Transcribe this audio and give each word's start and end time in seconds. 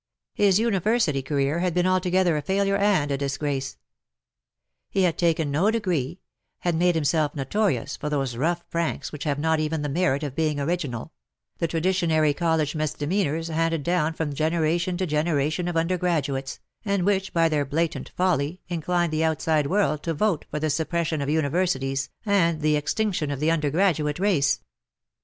His 0.33 0.57
University 0.59 1.21
career 1.21 1.59
had 1.59 1.75
been 1.75 1.85
altogether 1.85 2.35
a 2.35 2.41
failure 2.41 2.75
and 2.75 3.11
a 3.11 3.19
disgrace. 3.19 3.77
He 4.89 5.03
had 5.03 5.15
taken 5.15 5.51
no 5.51 5.69
degree— 5.69 6.21
had 6.61 6.73
made 6.73 6.95
himself 6.95 7.35
notorious 7.35 7.97
for 7.97 8.09
those 8.09 8.35
rough 8.35 8.67
pranks 8.71 9.11
which 9.11 9.25
have 9.25 9.37
not 9.37 9.59
even 9.59 9.83
the 9.83 9.89
merit 9.89 10.23
of 10.23 10.33
being 10.33 10.59
original— 10.59 11.13
the 11.59 11.67
traditionary 11.67 12.33
college 12.33 12.73
misdemeanours 12.73 13.49
handed 13.49 13.83
down 13.83 14.13
from 14.13 14.33
genera 14.33 14.79
tion 14.79 14.97
to 14.97 15.05
generation 15.05 15.67
of 15.67 15.77
undergraduates, 15.77 16.59
and 16.83 17.05
which 17.05 17.31
by 17.31 17.47
their 17.47 17.63
blatant 17.63 18.09
folly 18.17 18.59
incline 18.69 19.11
the 19.11 19.23
outside 19.23 19.67
world 19.67 20.01
to 20.01 20.15
vote 20.15 20.45
for 20.49 20.59
the 20.59 20.71
suppression 20.71 21.21
of 21.21 21.29
Universities 21.29 22.09
and 22.25 22.61
the 22.61 22.73
extinc 22.73 23.13
tion 23.13 23.29
of 23.29 23.39
the 23.39 23.51
undergraduate 23.51 24.17
race. 24.17 24.61